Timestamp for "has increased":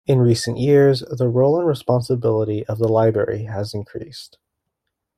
3.43-4.39